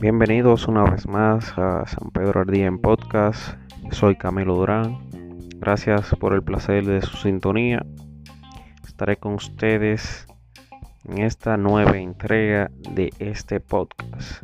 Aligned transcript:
Bienvenidos 0.00 0.68
una 0.68 0.84
vez 0.84 1.08
más 1.08 1.56
a 1.56 1.86
San 1.86 2.10
Pedro 2.10 2.42
al 2.42 2.46
Día 2.46 2.66
en 2.66 2.78
Podcast. 2.78 3.56
Soy 3.90 4.16
Camilo 4.16 4.54
Durán. 4.54 4.98
Gracias 5.58 6.14
por 6.20 6.34
el 6.34 6.42
placer 6.42 6.84
de 6.84 7.00
su 7.00 7.16
sintonía. 7.16 7.86
Estaré 8.86 9.16
con 9.16 9.34
ustedes 9.34 10.26
en 11.08 11.22
esta 11.22 11.56
nueva 11.56 11.96
entrega 11.96 12.70
de 12.92 13.12
este 13.18 13.60
podcast. 13.60 14.42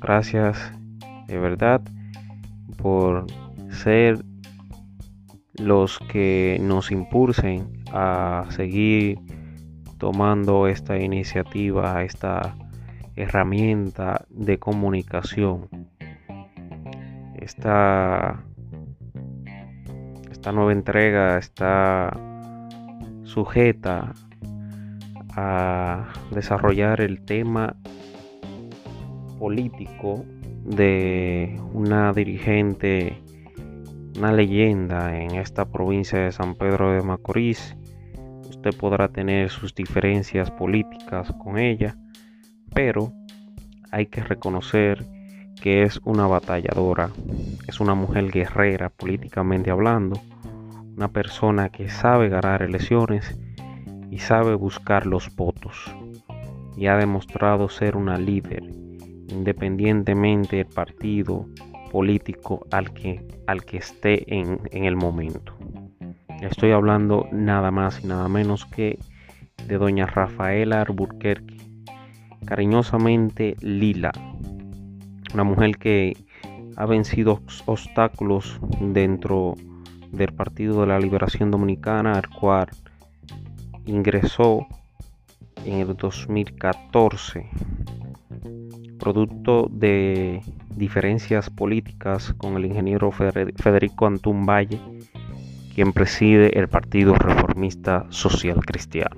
Gracias 0.00 0.72
de 1.26 1.38
verdad 1.38 1.82
por 2.76 3.26
ser 3.70 4.24
los 5.54 5.98
que 5.98 6.58
nos 6.62 6.92
impulsen 6.92 7.82
a 7.92 8.46
seguir 8.50 9.18
tomando 9.98 10.66
esta 10.66 10.98
iniciativa, 10.98 12.02
esta 12.02 12.54
herramienta 13.16 14.24
de 14.30 14.58
comunicación. 14.58 15.68
Esta, 17.34 18.44
esta 20.30 20.52
nueva 20.52 20.72
entrega 20.72 21.38
está 21.38 22.16
sujeta 23.24 24.14
a 25.30 26.08
desarrollar 26.30 27.00
el 27.00 27.24
tema 27.24 27.76
político 29.38 30.24
de 30.64 31.60
una 31.72 32.12
dirigente, 32.12 33.22
una 34.16 34.32
leyenda 34.32 35.18
en 35.18 35.36
esta 35.36 35.64
provincia 35.64 36.18
de 36.18 36.32
San 36.32 36.54
Pedro 36.54 36.92
de 36.92 37.02
Macorís. 37.02 37.76
Usted 38.48 38.76
podrá 38.76 39.08
tener 39.08 39.50
sus 39.50 39.74
diferencias 39.74 40.50
políticas 40.50 41.32
con 41.32 41.58
ella, 41.58 41.96
pero 42.74 43.12
hay 43.90 44.06
que 44.06 44.22
reconocer 44.22 45.04
que 45.60 45.82
es 45.82 46.00
una 46.04 46.26
batalladora, 46.26 47.10
es 47.66 47.80
una 47.80 47.94
mujer 47.94 48.30
guerrera 48.30 48.88
políticamente 48.90 49.70
hablando, 49.70 50.20
una 50.96 51.08
persona 51.08 51.68
que 51.68 51.88
sabe 51.88 52.28
ganar 52.28 52.62
elecciones 52.62 53.38
y 54.10 54.18
sabe 54.18 54.54
buscar 54.54 55.06
los 55.06 55.34
votos 55.34 55.94
y 56.76 56.86
ha 56.86 56.96
demostrado 56.96 57.68
ser 57.68 57.96
una 57.96 58.18
líder 58.18 58.62
independientemente 59.28 60.56
del 60.56 60.66
partido 60.66 61.46
político 61.90 62.66
al 62.70 62.92
que, 62.92 63.26
al 63.46 63.64
que 63.64 63.78
esté 63.78 64.34
en, 64.34 64.60
en 64.70 64.84
el 64.84 64.96
momento. 64.96 65.54
Estoy 66.40 66.70
hablando 66.70 67.26
nada 67.32 67.70
más 67.70 68.02
y 68.04 68.06
nada 68.06 68.28
menos 68.28 68.64
que 68.64 68.98
de 69.66 69.76
doña 69.76 70.06
Rafaela 70.06 70.82
Alburquerque, 70.82 71.56
cariñosamente 72.46 73.56
Lila, 73.60 74.12
una 75.34 75.44
mujer 75.44 75.76
que 75.78 76.16
ha 76.76 76.86
vencido 76.86 77.42
obstáculos 77.66 78.60
dentro 78.80 79.54
del 80.12 80.32
Partido 80.32 80.82
de 80.82 80.86
la 80.86 81.00
Liberación 81.00 81.50
Dominicana, 81.50 82.12
al 82.12 82.28
cual 82.28 82.68
ingresó 83.84 84.66
en 85.64 85.80
el 85.80 85.96
2014, 85.96 87.48
producto 88.98 89.68
de 89.70 90.40
diferencias 90.76 91.50
políticas 91.50 92.32
con 92.34 92.56
el 92.56 92.66
ingeniero 92.66 93.10
Federico 93.10 94.06
Antún 94.06 94.46
Valle, 94.46 94.78
quien 95.78 95.92
preside 95.92 96.58
el 96.58 96.66
Partido 96.66 97.14
Reformista 97.14 98.04
Social 98.10 98.66
Cristiano. 98.66 99.14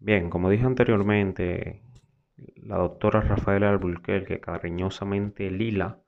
Bien, 0.00 0.28
como 0.28 0.50
dije 0.50 0.66
anteriormente, 0.66 1.84
la 2.56 2.78
doctora 2.78 3.20
Rafaela 3.20 3.70
Alburquerque, 3.70 4.40
cariñosamente 4.40 5.52
Lila, 5.52 6.00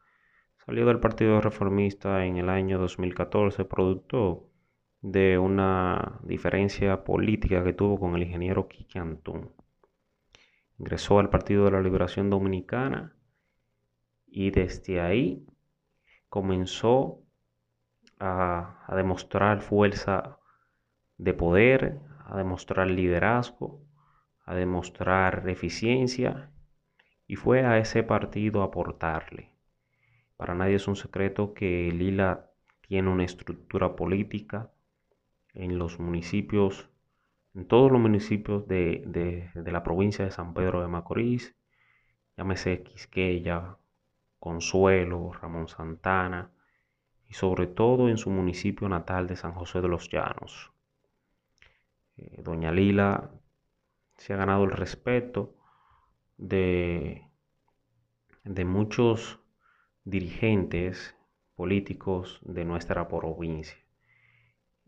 salió 0.56 0.84
del 0.84 0.98
Partido 0.98 1.40
Reformista 1.40 2.26
en 2.26 2.38
el 2.38 2.48
año 2.48 2.80
2014, 2.80 3.64
producto 3.64 4.45
de 5.12 5.38
una 5.38 6.18
diferencia 6.24 7.04
política 7.04 7.62
que 7.62 7.72
tuvo 7.72 8.00
con 8.00 8.16
el 8.16 8.24
ingeniero 8.24 8.66
Quique 8.66 8.98
Antún. 8.98 9.52
Ingresó 10.80 11.20
al 11.20 11.30
Partido 11.30 11.64
de 11.66 11.70
la 11.70 11.80
Liberación 11.80 12.28
Dominicana 12.28 13.14
y 14.26 14.50
desde 14.50 15.00
ahí 15.00 15.46
comenzó 16.28 17.22
a, 18.18 18.84
a 18.84 18.96
demostrar 18.96 19.60
fuerza 19.60 20.40
de 21.18 21.34
poder, 21.34 22.00
a 22.24 22.36
demostrar 22.36 22.90
liderazgo, 22.90 23.80
a 24.44 24.56
demostrar 24.56 25.48
eficiencia 25.48 26.50
y 27.28 27.36
fue 27.36 27.64
a 27.64 27.78
ese 27.78 28.02
partido 28.02 28.62
a 28.62 28.66
aportarle. 28.66 29.52
Para 30.36 30.56
nadie 30.56 30.74
es 30.74 30.88
un 30.88 30.96
secreto 30.96 31.54
que 31.54 31.92
Lila 31.92 32.50
tiene 32.80 33.08
una 33.08 33.24
estructura 33.24 33.94
política 33.94 34.72
en 35.56 35.78
los 35.78 35.98
municipios, 35.98 36.88
en 37.54 37.66
todos 37.66 37.90
los 37.90 38.00
municipios 38.00 38.68
de, 38.68 39.50
la 39.54 39.82
provincia 39.82 40.24
de 40.24 40.30
San 40.30 40.52
Pedro 40.52 40.82
de 40.82 40.88
Macorís, 40.88 41.56
llámese 42.36 42.82
Quisqueya, 42.82 43.78
Consuelo, 44.38 45.32
Ramón 45.32 45.68
Santana 45.68 46.52
y 47.28 47.32
sobre 47.32 47.66
todo 47.66 48.08
en 48.08 48.18
su 48.18 48.30
municipio 48.30 48.88
natal 48.88 49.26
de 49.26 49.36
San 49.36 49.52
José 49.52 49.80
de 49.80 49.88
los 49.88 50.10
Llanos. 50.10 50.72
Eh, 52.18 52.42
doña 52.42 52.70
Lila 52.70 53.30
se 54.16 54.34
ha 54.34 54.36
ganado 54.36 54.64
el 54.64 54.72
respeto 54.72 55.56
de, 56.36 57.26
de 58.44 58.64
muchos 58.64 59.40
dirigentes 60.04 61.16
políticos 61.54 62.40
de 62.42 62.66
nuestra 62.66 63.08
provincia. 63.08 63.85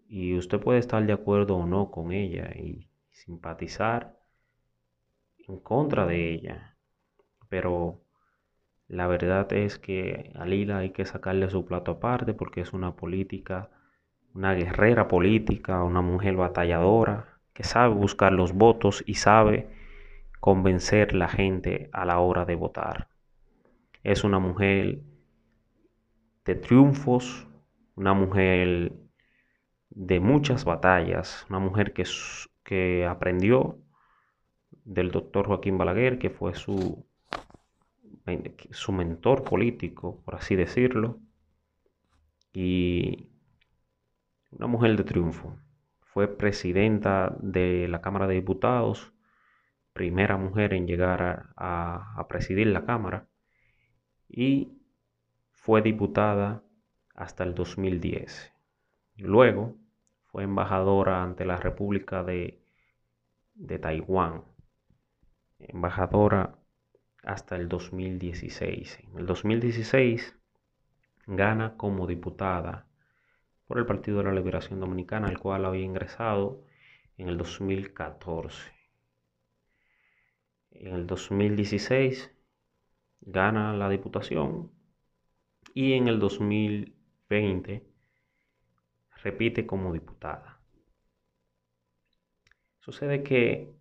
Y 0.08 0.36
usted 0.36 0.58
puede 0.58 0.78
estar 0.78 1.04
de 1.04 1.12
acuerdo 1.12 1.56
o 1.56 1.66
no 1.66 1.90
con 1.90 2.12
ella 2.12 2.50
y 2.56 2.88
simpatizar 3.10 4.18
en 5.36 5.60
contra 5.60 6.06
de 6.06 6.32
ella. 6.32 6.76
Pero 7.50 8.00
la 8.88 9.06
verdad 9.06 9.52
es 9.52 9.78
que 9.78 10.32
a 10.34 10.46
Lila 10.46 10.78
hay 10.78 10.90
que 10.90 11.04
sacarle 11.04 11.50
su 11.50 11.66
plato 11.66 11.92
aparte 11.92 12.32
porque 12.32 12.62
es 12.62 12.72
una 12.72 12.96
política, 12.96 13.68
una 14.34 14.54
guerrera 14.54 15.08
política, 15.08 15.84
una 15.84 16.00
mujer 16.00 16.36
batalladora 16.36 17.38
que 17.52 17.64
sabe 17.64 17.94
buscar 17.94 18.32
los 18.32 18.54
votos 18.54 19.04
y 19.06 19.14
sabe 19.14 19.68
convencer 20.40 21.14
la 21.14 21.28
gente 21.28 21.90
a 21.92 22.06
la 22.06 22.18
hora 22.20 22.46
de 22.46 22.54
votar. 22.54 23.08
Es 24.02 24.24
una 24.24 24.38
mujer 24.38 25.00
de 26.46 26.54
triunfos, 26.54 27.46
una 27.94 28.14
mujer 28.14 28.92
de 29.90 30.20
muchas 30.20 30.64
batallas, 30.64 31.46
una 31.50 31.58
mujer 31.58 31.92
que, 31.92 32.04
que 32.64 33.06
aprendió 33.06 33.78
del 34.84 35.10
doctor 35.10 35.46
Joaquín 35.46 35.78
Balaguer, 35.78 36.18
que 36.18 36.30
fue 36.30 36.54
su, 36.54 37.06
su 38.70 38.92
mentor 38.92 39.44
político, 39.44 40.22
por 40.24 40.36
así 40.36 40.56
decirlo, 40.56 41.20
y 42.52 43.28
una 44.50 44.66
mujer 44.66 44.96
de 44.96 45.04
triunfo 45.04 45.58
fue 46.00 46.26
presidenta 46.26 47.36
de 47.40 47.86
la 47.88 48.00
Cámara 48.00 48.26
de 48.26 48.34
Diputados, 48.34 49.12
primera 49.92 50.36
mujer 50.36 50.74
en 50.74 50.86
llegar 50.86 51.52
a, 51.56 52.26
presidir 52.28 52.66
la 52.68 52.84
Cámara, 52.84 53.28
y 54.28 54.72
fue 55.52 55.82
diputada 55.82 56.62
hasta 57.14 57.44
el 57.44 57.54
2010. 57.54 58.52
Luego 59.18 59.76
fue 60.26 60.44
embajadora 60.44 61.22
ante 61.24 61.44
la 61.44 61.56
República 61.56 62.22
de, 62.22 62.62
de 63.54 63.78
Taiwán, 63.80 64.44
embajadora 65.58 66.56
hasta 67.24 67.56
el 67.56 67.68
2016. 67.68 69.00
En 69.02 69.18
el 69.18 69.26
2016 69.26 70.36
gana 71.26 71.76
como 71.76 72.06
diputada 72.06 72.86
por 73.66 73.78
el 73.78 73.86
Partido 73.86 74.18
de 74.18 74.24
la 74.24 74.32
Liberación 74.32 74.78
Dominicana, 74.78 75.26
al 75.26 75.38
cual 75.40 75.64
había 75.64 75.84
ingresado 75.84 76.62
en 77.16 77.28
el 77.28 77.36
2014. 77.36 78.72
En 80.70 80.94
el 80.94 81.06
2016 81.08 82.30
gana 83.20 83.72
la 83.72 83.88
diputación 83.88 84.70
y 85.74 85.94
en 85.94 86.06
el 86.06 86.20
2020 86.20 87.87
repite 89.22 89.66
como 89.66 89.92
diputada. 89.92 90.60
Sucede 92.80 93.22
que 93.22 93.78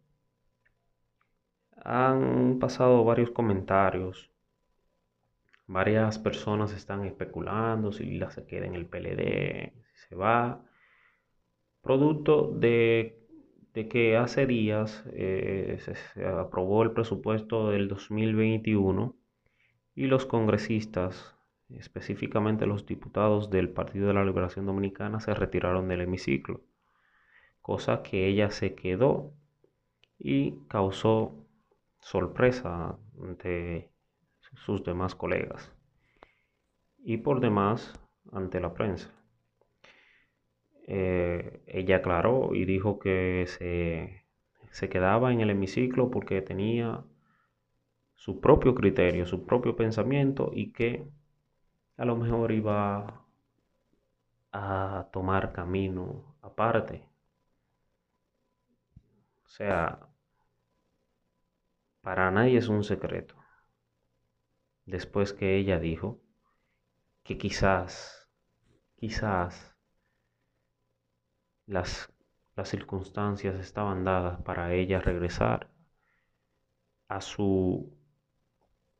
Han 1.84 2.60
pasado 2.60 3.04
varios 3.06 3.31
comentarios. 3.31 4.30
Varias 5.68 6.19
personas 6.19 6.74
están 6.74 7.06
especulando 7.06 7.92
si 7.94 8.04
Lila 8.04 8.30
se 8.31 8.45
queda 8.45 8.66
en 8.66 8.75
el 8.75 8.88
PLD, 8.88 9.74
si 9.94 10.10
se 10.10 10.16
va. 10.16 10.66
Producto 11.81 12.51
de, 12.51 13.25
que 13.89 14.18
hace 14.18 14.45
días 14.45 15.06
eh, 15.13 15.78
se, 15.80 16.25
aprobó 16.25 16.84
el 16.84 16.92
presupuesto 16.92 17.69
del 17.69 17.88
2021 17.88 19.16
y 19.95 20.07
los 20.07 20.25
congresistas, 20.25 21.37
específicamente 21.69 22.65
los 22.65 22.85
diputados 22.85 23.49
del 23.49 23.69
Partido 23.69 24.07
de 24.07 24.13
la 24.13 24.25
Liberación 24.25 24.65
Dominicana, 24.65 25.19
se 25.19 25.33
retiraron 25.33 25.87
del 25.87 26.01
hemiciclo, 26.01 26.61
cosa 27.61 28.03
que 28.03 28.27
ella 28.27 28.49
se 28.51 28.75
quedó 28.75 29.33
y 30.17 30.53
causó 30.67 31.35
sorpresa 31.99 32.97
ante 33.21 33.89
sus 34.55 34.83
demás 34.83 35.15
colegas 35.15 35.73
y 37.03 37.17
por 37.17 37.39
demás 37.39 37.93
ante 38.31 38.59
la 38.59 38.73
prensa. 38.73 39.11
Eh, 40.87 41.61
ella 41.67 41.97
aclaró 41.97 42.55
y 42.55 42.63
dijo 42.65 42.97
que 42.97 43.45
se, 43.47 44.23
se 44.71 44.89
quedaba 44.89 45.33
en 45.33 45.41
el 45.41 45.49
hemiciclo 45.49 46.09
porque 46.09 46.41
tenía 46.41 47.03
su 48.15 48.39
propio 48.39 48.73
criterio, 48.73 49.25
su 49.25 49.45
propio 49.45 49.75
pensamiento 49.75 50.51
y 50.53 50.71
que 50.71 51.07
a 51.97 52.05
lo 52.05 52.15
mejor 52.15 52.51
iba 52.51 53.25
a 54.51 55.07
tomar 55.13 55.53
camino 55.53 56.35
aparte. 56.41 57.07
O 59.45 59.49
sea, 59.49 59.99
para 62.01 62.31
nadie 62.31 62.57
es 62.57 62.69
un 62.69 62.83
secreto. 62.83 63.35
Después 64.88 65.33
que 65.33 65.55
ella 65.55 65.77
dijo 65.77 66.19
que 67.23 67.38
quizás, 67.38 68.27
quizás 68.95 69.75
las, 71.67 72.11
las 72.55 72.67
circunstancias 72.67 73.53
estaban 73.59 74.03
dadas 74.03 74.41
para 74.41 74.73
ella 74.73 75.00
regresar 75.00 75.69
a 77.09 77.19
su, 77.19 77.91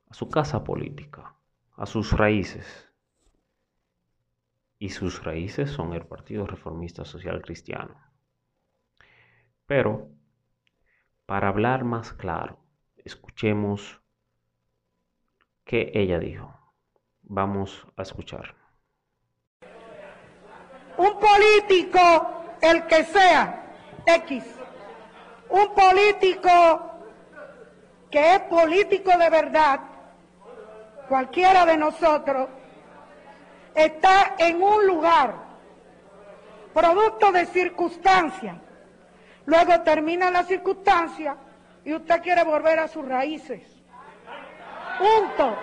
a 0.09 0.13
su 0.13 0.27
casa 0.29 0.63
política, 0.65 1.33
a 1.77 1.85
sus 1.85 2.11
raíces. 2.11 2.87
Y 4.79 4.89
sus 4.89 5.24
raíces 5.24 5.71
son 5.71 5.94
el 5.94 6.06
Partido 6.06 6.45
Reformista 6.45 7.03
Social 7.03 7.41
Cristiano. 7.41 8.00
Pero, 9.65 10.09
para 11.25 11.50
hablar 11.50 11.83
más 11.83 12.13
claro, 12.13 12.59
escuchemos 12.97 14.01
qué 15.65 15.91
ella 15.94 16.19
dijo. 16.19 16.53
Vamos 17.24 17.85
a 17.97 18.03
escuchar. 18.03 18.56
Un 20.97 21.19
político 21.19 22.00
el 22.62 22.88
que 22.88 23.03
sea 23.03 23.75
X, 24.06 24.44
un 25.50 25.74
político 25.75 26.91
que 28.09 28.35
es 28.35 28.39
político 28.44 29.12
de 29.18 29.29
verdad, 29.29 29.81
cualquiera 31.09 31.65
de 31.65 31.77
nosotros, 31.77 32.50
está 33.77 34.35
en 34.39 34.62
un 34.62 34.88
lugar, 34.88 35.35
producto 36.74 37.31
de 37.31 37.45
circunstancias, 37.45 38.57
luego 39.45 39.81
termina 39.81 40.31
la 40.31 40.44
circunstancia 40.44 41.38
y 41.85 41.94
usted 41.94 42.21
quiere 42.24 42.44
volver 42.44 42.79
a 42.79 42.88
sus 42.88 43.07
raíces. 43.07 43.62
Punto. 44.97 45.56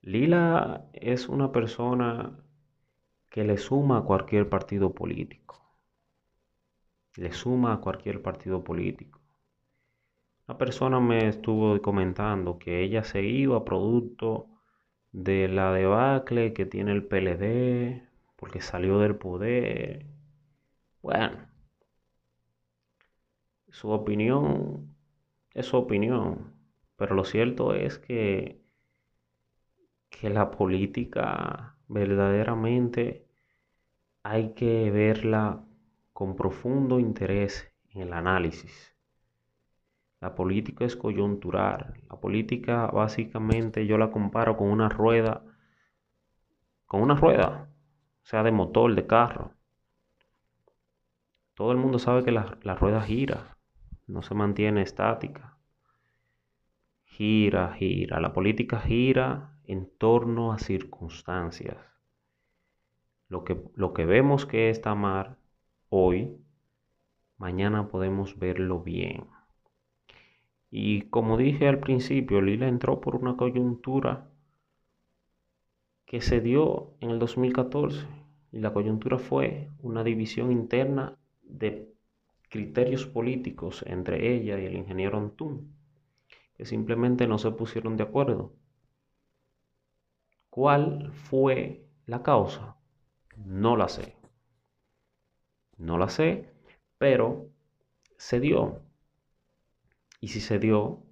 Lila 0.00 0.86
es 0.94 1.28
una 1.28 1.52
persona 1.52 2.45
que 3.36 3.44
le 3.44 3.58
suma 3.58 3.98
a 3.98 4.02
cualquier 4.02 4.48
partido 4.48 4.94
político. 4.94 5.62
Le 7.16 7.32
suma 7.32 7.74
a 7.74 7.80
cualquier 7.82 8.22
partido 8.22 8.64
político. 8.64 9.20
Una 10.48 10.56
persona 10.56 11.00
me 11.00 11.28
estuvo 11.28 11.78
comentando 11.82 12.58
que 12.58 12.82
ella 12.82 13.04
se 13.04 13.22
iba 13.24 13.62
producto 13.62 14.48
de 15.12 15.48
la 15.48 15.70
debacle 15.74 16.54
que 16.54 16.64
tiene 16.64 16.92
el 16.92 17.04
PLD, 17.04 18.08
porque 18.36 18.62
salió 18.62 19.00
del 19.00 19.16
poder. 19.16 20.06
Bueno, 21.02 21.46
su 23.68 23.90
opinión 23.90 24.96
es 25.52 25.66
su 25.66 25.76
opinión, 25.76 26.54
pero 26.96 27.14
lo 27.14 27.24
cierto 27.26 27.74
es 27.74 27.98
que 27.98 28.62
que 30.08 30.30
la 30.30 30.50
política 30.50 31.76
verdaderamente 31.88 33.25
hay 34.28 34.54
que 34.54 34.90
verla 34.90 35.64
con 36.12 36.34
profundo 36.34 36.98
interés 36.98 37.72
en 37.90 38.02
el 38.02 38.12
análisis. 38.12 38.96
La 40.20 40.34
política 40.34 40.84
es 40.84 40.96
coyuntural. 40.96 41.94
La 42.10 42.18
política 42.18 42.88
básicamente 42.88 43.86
yo 43.86 43.98
la 43.98 44.10
comparo 44.10 44.56
con 44.56 44.68
una 44.68 44.88
rueda, 44.88 45.44
con 46.86 47.02
una 47.02 47.14
rueda, 47.14 47.70
sea 48.22 48.42
de 48.42 48.50
motor, 48.50 48.96
de 48.96 49.06
carro. 49.06 49.52
Todo 51.54 51.70
el 51.70 51.78
mundo 51.78 52.00
sabe 52.00 52.24
que 52.24 52.32
la, 52.32 52.58
la 52.62 52.74
rueda 52.74 53.02
gira, 53.02 53.56
no 54.08 54.22
se 54.22 54.34
mantiene 54.34 54.82
estática. 54.82 55.56
Gira, 57.04 57.74
gira. 57.74 58.18
La 58.18 58.32
política 58.32 58.80
gira 58.80 59.56
en 59.62 59.88
torno 59.96 60.52
a 60.52 60.58
circunstancias. 60.58 61.95
Lo 63.28 63.44
que, 63.44 63.60
lo 63.74 63.92
que 63.92 64.06
vemos 64.06 64.46
que 64.46 64.70
está 64.70 64.94
mal 64.94 65.36
hoy, 65.88 66.36
mañana 67.38 67.88
podemos 67.88 68.38
verlo 68.38 68.82
bien. 68.82 69.26
Y 70.70 71.02
como 71.02 71.36
dije 71.36 71.68
al 71.68 71.80
principio, 71.80 72.40
Lila 72.40 72.68
entró 72.68 73.00
por 73.00 73.16
una 73.16 73.36
coyuntura 73.36 74.28
que 76.06 76.20
se 76.20 76.40
dio 76.40 76.94
en 77.00 77.10
el 77.10 77.18
2014. 77.18 78.06
Y 78.52 78.60
la 78.60 78.72
coyuntura 78.72 79.18
fue 79.18 79.70
una 79.80 80.04
división 80.04 80.52
interna 80.52 81.18
de 81.42 81.92
criterios 82.48 83.06
políticos 83.06 83.84
entre 83.86 84.34
ella 84.34 84.58
y 84.58 84.66
el 84.66 84.76
ingeniero 84.76 85.18
Antún, 85.18 85.74
que 86.56 86.64
simplemente 86.64 87.26
no 87.26 87.38
se 87.38 87.50
pusieron 87.50 87.96
de 87.96 88.04
acuerdo. 88.04 88.52
¿Cuál 90.48 91.12
fue 91.12 91.84
la 92.06 92.22
causa? 92.22 92.75
No 93.44 93.76
la 93.76 93.88
sé. 93.88 94.14
No 95.78 95.98
la 95.98 96.08
sé, 96.08 96.52
pero 96.98 97.50
se 98.16 98.40
dio. 98.40 98.80
Y 100.20 100.28
si 100.28 100.40
se 100.40 100.58
dio, 100.58 101.02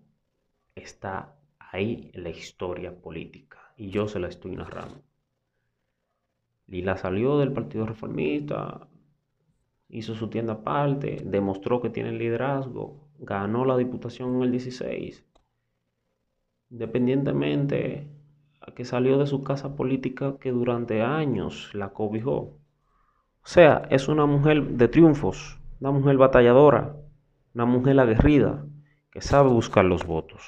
está 0.75 1.37
ahí 1.59 2.11
la 2.14 2.31
historia 2.31 2.95
política. 2.95 3.73
Y 3.76 3.90
yo 3.90 4.09
se 4.09 4.19
la 4.21 4.28
estoy 4.28 4.57
narrando. 4.57 5.02
Lila 6.66 6.97
salió 6.97 7.38
del 7.38 7.52
Partido 7.52 7.87
Reformista, 7.87 8.88
hizo 9.88 10.14
su 10.14 10.28
tienda 10.28 10.54
aparte, 10.54 11.23
demostró 11.25 11.81
que 11.81 11.90
tiene 11.90 12.12
liderazgo, 12.12 13.09
ganó 13.19 13.64
la 13.64 13.76
diputación 13.76 14.37
en 14.37 14.43
el 14.43 14.50
16. 14.50 15.25
Independientemente 16.71 18.09
que 18.73 18.85
salió 18.85 19.18
de 19.18 19.26
su 19.26 19.42
casa 19.44 19.76
política 19.76 20.38
que 20.38 20.50
durante 20.50 21.02
años 21.02 21.71
la 21.75 21.90
cobijó. 21.90 22.59
O 23.42 23.47
sea, 23.47 23.87
es 23.90 24.09
una 24.09 24.26
mujer 24.26 24.62
de 24.62 24.88
triunfos, 24.88 25.61
una 25.80 25.90
mujer 25.90 26.16
batalladora, 26.16 26.97
una 27.54 27.66
mujer 27.66 28.00
aguerrida, 28.00 28.64
que 29.11 29.21
sabe 29.21 29.50
buscar 29.50 29.85
los 29.85 30.06
votos. 30.06 30.42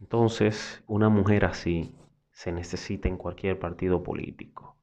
Entonces, 0.00 0.82
una 0.86 1.08
mujer 1.08 1.44
así 1.44 1.94
se 2.32 2.52
necesita 2.52 3.08
en 3.08 3.16
cualquier 3.16 3.58
partido 3.58 4.02
político. 4.02 4.76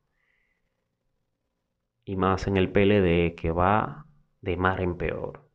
Y 2.06 2.16
más 2.16 2.48
en 2.48 2.58
el 2.58 2.72
PLD 2.72 3.36
que 3.36 3.52
va 3.52 4.06
de 4.42 4.58
mar 4.58 4.82
en 4.82 4.98
peor. 4.98 5.50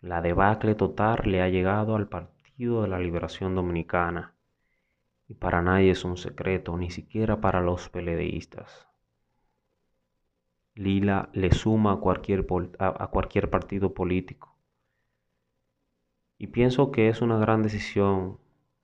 La 0.00 0.20
debacle 0.20 0.74
total 0.74 1.22
le 1.24 1.42
ha 1.42 1.48
llegado 1.48 1.96
al 1.96 2.08
Partido 2.08 2.82
de 2.82 2.88
la 2.88 2.98
Liberación 2.98 3.54
Dominicana 3.54 4.33
y 5.28 5.34
para 5.34 5.62
nadie 5.62 5.90
es 5.90 6.04
un 6.04 6.16
secreto, 6.16 6.76
ni 6.76 6.90
siquiera 6.90 7.40
para 7.40 7.60
los 7.60 7.88
peledeístas. 7.88 8.86
Lila 10.74 11.30
le 11.32 11.52
suma 11.52 11.92
a 11.92 11.96
cualquier, 11.96 12.46
partido 13.50 13.94
político. 13.94 14.56
Y 16.36 16.48
pienso 16.48 16.90
que 16.90 17.08
es 17.08 17.22
una 17.22 17.38
gran 17.38 17.62
decisión 17.62 18.38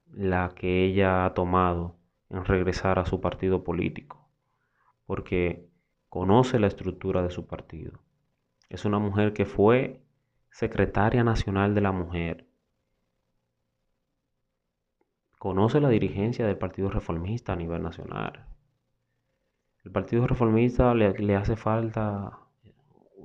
la 0.06 0.54
que 0.54 0.85
ella 0.85 1.25
ha 1.25 1.35
tomado 1.35 1.97
en 2.30 2.44
regresar 2.44 3.00
a 3.00 3.06
su 3.06 3.20
partido 3.20 3.64
político, 3.64 4.28
porque 5.04 5.68
conoce 6.09 6.61
la 6.61 6.68
estructura 6.68 7.23
de 7.23 7.30
su 7.30 7.47
partido. 7.47 8.00
Es 8.68 8.85
una 8.85 9.00
mujer 9.00 9.32
que 9.32 9.44
fue 9.44 10.00
secretaria 10.50 11.25
nacional 11.25 11.75
de 11.75 11.80
la 11.80 11.90
mujer. 11.90 12.47
Conoce 15.40 15.80
la 15.80 15.88
dirigencia 15.88 16.47
del 16.47 16.59
Partido 16.59 16.90
Reformista 16.90 17.54
a 17.54 17.56
nivel 17.56 17.82
nacional. 17.82 18.44
El 19.82 19.90
Partido 19.90 20.26
Reformista 20.26 20.92
le, 20.92 21.35
hace 21.35 21.56
falta 21.56 22.40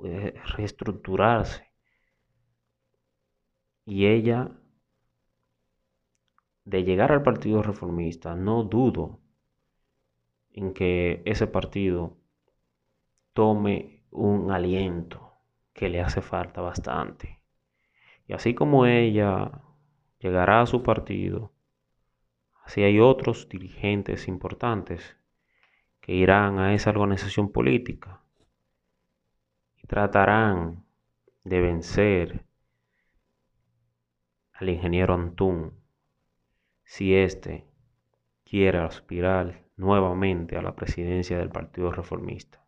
eh, 0.02 0.32
reestructurarse. 0.56 1.70
Y 3.84 4.06
ella, 4.06 4.50
de 6.64 6.84
llegar 6.84 7.12
al 7.12 7.22
Partido 7.22 7.62
Reformista, 7.62 8.34
no 8.34 8.62
dudo 8.62 9.20
en 10.54 10.72
que 10.72 11.20
ese 11.26 11.46
partido 11.46 12.16
tome 13.34 14.06
un 14.10 14.52
aliento 14.52 15.34
que 15.74 15.90
le 15.90 16.00
hace 16.00 16.22
falta 16.22 16.62
bastante. 16.62 17.42
Y 18.26 18.32
así 18.32 18.54
como 18.54 18.86
ella 18.86 19.60
llegará 20.18 20.62
a 20.62 20.66
su 20.66 20.82
partido, 20.82 21.52
así 22.66 22.82
hay 22.82 22.98
otros 22.98 23.48
dirigentes 23.48 24.26
importantes 24.26 25.16
que 26.00 26.12
irán 26.12 26.58
a 26.58 26.74
esa 26.74 26.90
organización 26.90 27.52
política 27.52 28.20
y 29.82 29.86
tratarán 29.86 30.84
de 31.44 31.60
vencer 31.60 32.44
al 34.52 34.68
ingeniero 34.68 35.14
Antún 35.14 35.72
si 36.84 37.14
éste 37.14 37.64
quiere 38.44 38.78
aspirar 38.78 39.62
nuevamente 39.76 40.56
a 40.56 40.62
la 40.62 40.74
presidencia 40.74 41.38
del 41.38 41.50
Partido 41.50 41.92
Reformista. 41.92 42.64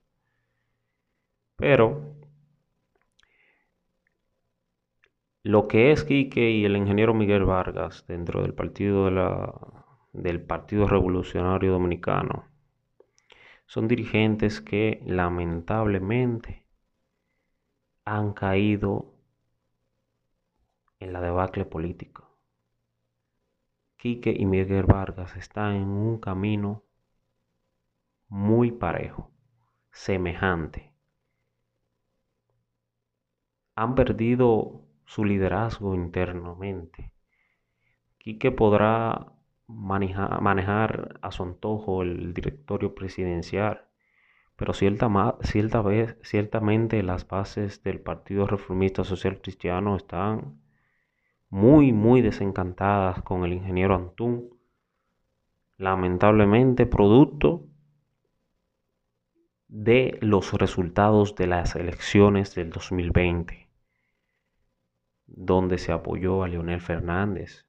Pero 1.57 2.15
lo 5.43 5.67
que 5.67 5.91
es 5.91 6.05
Quique 6.05 6.51
y 6.51 6.65
el 6.65 6.77
ingeniero 6.77 7.15
Miguel 7.15 7.45
Vargas 7.45 8.05
dentro 8.07 8.43
del 8.43 8.55
Partido, 8.55 9.07
de 9.07 9.13
la, 9.13 9.87
del 10.13 10.41
partido 10.41 10.87
Revolucionario 10.87 11.73
Dominicano 11.73 12.47
son 13.69 13.87
dirigentes 13.87 14.63
que 14.63 15.03
lamentablemente 15.05 16.65
han 18.05 18.33
caído 18.33 19.13
en 21.01 21.13
la 21.13 21.21
debacle 21.21 21.67
política. 21.67 22.25
Quique 23.99 24.35
y 24.37 24.47
Miguel 24.47 24.85
Vargas 24.85 25.37
están 25.37 25.75
en 25.75 25.89
un 25.89 26.19
camino 26.19 26.83
muy 28.29 28.73
parejo, 28.73 29.31
semejante. 29.91 30.95
Han 33.75 33.95
perdido 33.95 34.83
su 35.05 35.25
liderazgo 35.27 35.95
internamente. 35.95 37.13
Quique 38.17 38.51
podrá 38.51 39.38
manejar 39.69 41.19
a 41.23 41.31
su 41.31 41.43
antojo 41.43 42.03
el 42.03 42.35
directorio 42.35 42.95
presidencial, 42.95 43.87
pero 44.57 44.73
cierta, 44.73 45.09
cierta 45.43 45.83
vez, 45.83 46.17
ciertamente 46.23 47.03
las 47.03 47.29
bases 47.29 47.83
del 47.85 48.01
Partido 48.01 48.47
Reformista 48.47 49.05
Social 49.05 49.41
Cristiano 49.41 49.95
están 49.95 50.61
muy, 51.51 51.93
muy 51.93 52.23
desencantadas 52.23 53.23
con 53.23 53.45
el 53.45 53.53
ingeniero 53.53 53.95
Antún, 53.95 54.51
lamentablemente 55.77 56.87
producto 56.87 57.65
de 59.69 60.19
los 60.23 60.55
resultados 60.55 61.37
de 61.37 61.47
las 61.47 61.77
elecciones 61.77 62.55
del 62.55 62.71
2020, 62.71 63.69
donde 65.27 65.79
se 65.79 65.93
apoyó 65.93 66.43
a 66.43 66.49
Leonel 66.49 66.81
Fernández, 66.81 67.68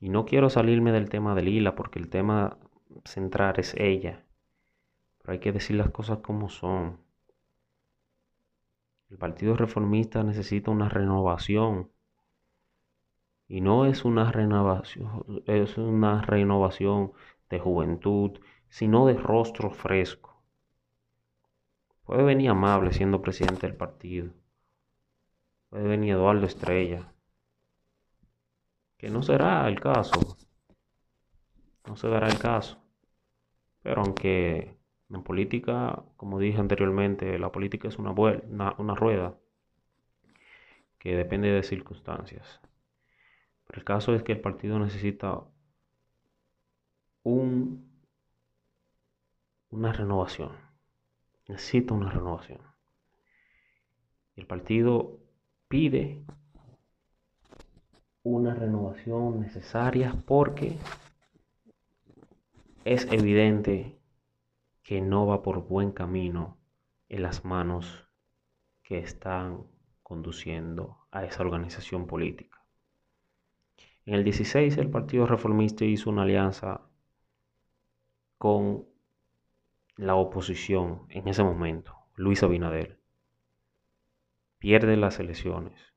y 0.00 0.08
no 0.08 0.24
quiero 0.24 0.48
salirme 0.48 0.92
del 0.92 1.10
tema 1.10 1.34
de 1.34 1.42
Lila 1.42 1.74
porque 1.76 1.98
el 1.98 2.08
tema 2.08 2.56
central 3.04 3.54
es 3.58 3.74
ella. 3.74 4.24
Pero 5.18 5.34
hay 5.34 5.38
que 5.40 5.52
decir 5.52 5.76
las 5.76 5.90
cosas 5.90 6.18
como 6.18 6.48
son. 6.48 6.98
El 9.10 9.18
Partido 9.18 9.56
Reformista 9.56 10.22
necesita 10.24 10.70
una 10.70 10.88
renovación. 10.88 11.90
Y 13.46 13.60
no 13.60 13.84
es 13.84 14.04
una 14.04 14.32
renovación, 14.32 15.42
es 15.46 15.76
una 15.76 16.22
renovación 16.22 17.12
de 17.50 17.58
juventud, 17.58 18.40
sino 18.70 19.06
de 19.06 19.14
rostro 19.14 19.70
fresco. 19.70 20.40
Puede 22.04 22.22
venir 22.22 22.50
amable 22.50 22.92
siendo 22.92 23.20
presidente 23.20 23.66
del 23.66 23.76
partido. 23.76 24.32
Puede 25.68 25.84
venir 25.84 26.14
Eduardo 26.14 26.46
Estrella 26.46 27.09
que 29.00 29.08
no 29.08 29.22
será 29.22 29.66
el 29.66 29.80
caso. 29.80 30.36
No 31.86 31.96
se 31.96 32.06
dará 32.08 32.28
el 32.28 32.38
caso. 32.38 32.78
Pero 33.82 34.02
aunque 34.02 34.76
en 35.08 35.22
política, 35.22 36.04
como 36.18 36.38
dije 36.38 36.58
anteriormente, 36.60 37.38
la 37.38 37.50
política 37.50 37.88
es 37.88 37.98
una, 37.98 38.10
una, 38.10 38.74
una 38.76 38.94
rueda 38.94 39.38
que 40.98 41.16
depende 41.16 41.48
de 41.48 41.62
circunstancias. 41.62 42.60
Pero 43.66 43.78
el 43.78 43.84
caso 43.86 44.14
es 44.14 44.22
que 44.22 44.32
el 44.32 44.40
partido 44.42 44.78
necesita 44.78 45.44
un, 47.22 47.90
una 49.70 49.94
renovación. 49.94 50.52
Necesita 51.48 51.94
una 51.94 52.10
renovación. 52.10 52.60
El 54.36 54.46
partido 54.46 55.18
pide 55.68 56.22
una 58.22 58.54
renovación 58.54 59.40
necesaria 59.40 60.14
porque 60.26 60.76
es 62.84 63.10
evidente 63.10 63.98
que 64.82 65.00
no 65.00 65.26
va 65.26 65.42
por 65.42 65.66
buen 65.66 65.92
camino 65.92 66.58
en 67.08 67.22
las 67.22 67.44
manos 67.44 68.06
que 68.82 68.98
están 68.98 69.64
conduciendo 70.02 70.98
a 71.10 71.24
esa 71.24 71.42
organización 71.42 72.06
política. 72.06 72.62
En 74.04 74.14
el 74.14 74.24
16 74.24 74.76
el 74.76 74.90
Partido 74.90 75.26
Reformista 75.26 75.84
hizo 75.84 76.10
una 76.10 76.22
alianza 76.22 76.82
con 78.36 78.84
la 79.96 80.14
oposición 80.14 81.06
en 81.08 81.28
ese 81.28 81.42
momento, 81.42 81.94
Luis 82.16 82.42
Abinader. 82.42 82.98
Pierde 84.58 84.96
las 84.96 85.20
elecciones 85.20 85.89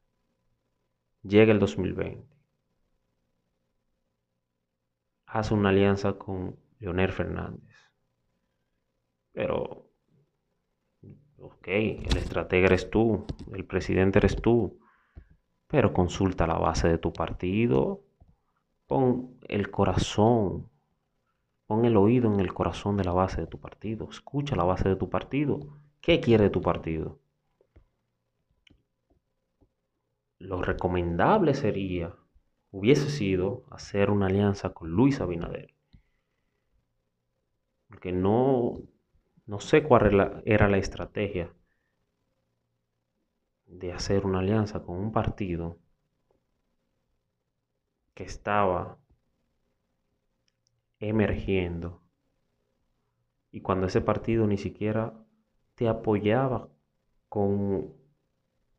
Llega 1.23 1.53
el 1.53 1.59
2020. 1.59 2.27
Hace 5.25 5.53
una 5.53 5.69
alianza 5.69 6.13
con 6.13 6.57
Leonel 6.79 7.11
Fernández. 7.11 7.73
Pero, 9.31 9.89
ok, 11.37 11.67
el 11.67 12.17
estratega 12.17 12.67
eres 12.67 12.89
tú, 12.89 13.25
el 13.53 13.65
presidente 13.65 14.19
eres 14.19 14.35
tú, 14.35 14.79
pero 15.67 15.93
consulta 15.93 16.45
la 16.45 16.57
base 16.57 16.89
de 16.89 16.97
tu 16.97 17.13
partido, 17.13 18.03
pon 18.85 19.39
el 19.47 19.71
corazón, 19.71 20.69
pon 21.67 21.85
el 21.85 21.97
oído 21.97 22.31
en 22.33 22.41
el 22.41 22.53
corazón 22.53 22.97
de 22.97 23.05
la 23.05 23.13
base 23.13 23.41
de 23.41 23.47
tu 23.47 23.59
partido, 23.59 24.09
escucha 24.11 24.55
la 24.57 24.65
base 24.65 24.89
de 24.89 24.97
tu 24.97 25.09
partido. 25.09 25.59
¿Qué 26.01 26.19
quiere 26.19 26.49
tu 26.49 26.61
partido? 26.61 27.22
Lo 30.43 30.61
recomendable 30.61 31.53
sería, 31.53 32.13
hubiese 32.71 33.09
sido 33.09 33.63
hacer 33.71 34.09
una 34.09 34.25
alianza 34.27 34.73
con 34.73 34.89
Luis 34.89 35.21
Abinader. 35.21 35.73
Porque 37.87 38.11
no, 38.11 38.73
no 39.45 39.59
sé 39.61 39.83
cuál 39.83 40.07
era 40.07 40.15
la, 40.17 40.41
era 40.45 40.67
la 40.67 40.77
estrategia 40.77 41.53
de 43.67 43.93
hacer 43.93 44.25
una 44.25 44.39
alianza 44.39 44.83
con 44.83 44.97
un 44.97 45.11
partido 45.11 45.77
que 48.13 48.23
estaba 48.23 48.97
emergiendo 50.99 52.01
y 53.51 53.61
cuando 53.61 53.87
ese 53.87 54.01
partido 54.01 54.45
ni 54.45 54.57
siquiera 54.57 55.13
te 55.75 55.87
apoyaba 55.87 56.69
con 57.29 58.02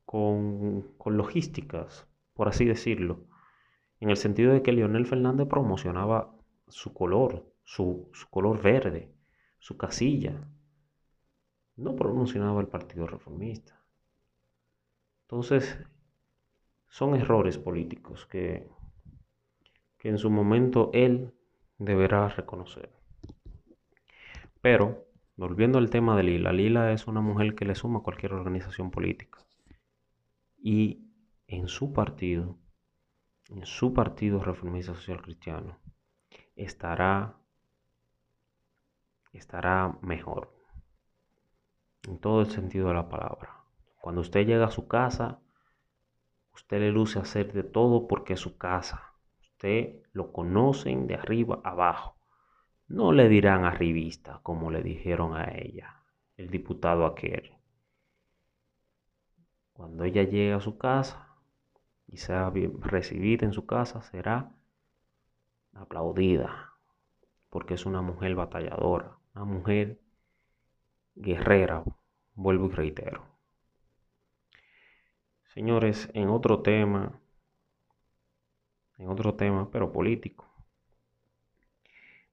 con, 0.04 0.94
logísticas, 1.04 2.06
por 2.34 2.48
así 2.48 2.64
decirlo, 2.64 3.26
en 4.00 4.10
el 4.10 4.16
sentido 4.16 4.52
de 4.52 4.62
que 4.62 4.72
Leonel 4.72 5.06
Fernández 5.06 5.48
promocionaba 5.48 6.34
su 6.68 6.92
color, 6.92 7.46
su, 7.64 8.10
color 8.30 8.62
verde, 8.62 9.12
su 9.58 9.76
casilla, 9.76 10.48
no 11.76 11.96
promocionaba 11.96 12.60
el 12.60 12.68
Partido 12.68 13.06
Reformista. 13.06 13.80
Entonces, 15.22 15.78
son 16.88 17.14
errores 17.16 17.58
políticos 17.58 18.26
que, 18.26 18.68
que 19.98 20.08
en 20.10 20.18
su 20.18 20.30
momento 20.30 20.90
él 20.92 21.32
deberá 21.78 22.28
reconocer. 22.28 22.90
Pero, 24.60 25.06
volviendo 25.36 25.78
al 25.78 25.90
tema 25.90 26.16
de 26.16 26.22
Lila, 26.22 26.52
Lila 26.52 26.92
es 26.92 27.06
una 27.06 27.20
mujer 27.20 27.54
que 27.54 27.64
le 27.64 27.74
suma 27.74 27.98
a 27.98 28.02
cualquier 28.02 28.32
organización 28.32 28.90
política. 28.90 29.43
Y 30.66 31.12
en 31.46 31.68
su 31.68 31.92
partido, 31.92 32.56
en 33.50 33.66
su 33.66 33.92
partido 33.92 34.42
reformista 34.42 34.94
social 34.94 35.20
cristiano, 35.20 35.78
estará, 36.56 37.36
estará 39.34 39.98
mejor. 40.00 40.56
En 42.08 42.18
todo 42.18 42.40
el 42.40 42.50
sentido 42.50 42.88
de 42.88 42.94
la 42.94 43.10
palabra. 43.10 43.62
Cuando 44.00 44.22
usted 44.22 44.46
llega 44.46 44.64
a 44.64 44.70
su 44.70 44.88
casa, 44.88 45.38
usted 46.54 46.80
le 46.80 46.92
luce 46.92 47.18
hacer 47.18 47.52
de 47.52 47.64
todo 47.64 48.08
porque 48.08 48.32
es 48.32 48.40
su 48.40 48.56
casa. 48.56 49.12
Usted 49.42 50.02
lo 50.14 50.32
conocen 50.32 51.06
de 51.06 51.16
arriba 51.16 51.60
abajo. 51.62 52.16
No 52.88 53.12
le 53.12 53.28
dirán 53.28 53.66
arribista 53.66 54.40
como 54.42 54.70
le 54.70 54.82
dijeron 54.82 55.36
a 55.36 55.44
ella, 55.54 56.02
el 56.38 56.48
diputado 56.48 57.04
aquel. 57.04 57.53
Cuando 59.74 60.04
ella 60.04 60.22
llegue 60.22 60.54
a 60.54 60.60
su 60.60 60.78
casa 60.78 61.28
y 62.08 62.16
sea 62.16 62.50
recibida 62.80 63.44
en 63.44 63.52
su 63.52 63.66
casa, 63.66 64.00
será 64.00 64.50
aplaudida, 65.74 66.72
porque 67.50 67.74
es 67.74 67.84
una 67.84 68.00
mujer 68.00 68.34
batalladora, 68.34 69.18
una 69.34 69.44
mujer 69.44 70.00
guerrera, 71.14 71.84
vuelvo 72.34 72.68
y 72.68 72.70
reitero. 72.70 73.26
Señores, 75.52 76.08
en 76.14 76.30
otro 76.30 76.62
tema, 76.62 77.20
en 78.96 79.08
otro 79.08 79.34
tema, 79.34 79.70
pero 79.70 79.92
político 79.92 80.54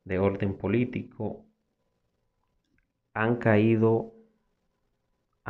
de 0.03 0.19
orden 0.19 0.57
político 0.57 1.45
han 3.13 3.37
caído 3.37 4.13